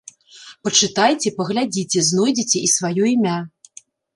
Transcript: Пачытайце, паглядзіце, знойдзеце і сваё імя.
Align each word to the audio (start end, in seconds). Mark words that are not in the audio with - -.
Пачытайце, 0.67 1.33
паглядзіце, 1.37 1.99
знойдзеце 2.09 2.57
і 2.67 2.73
сваё 2.77 3.03
імя. 3.15 3.37